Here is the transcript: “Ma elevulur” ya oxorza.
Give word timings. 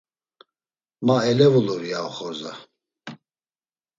“Ma 1.05 1.17
elevulur” 1.31 1.81
ya 1.91 1.99
oxorza. 2.09 2.53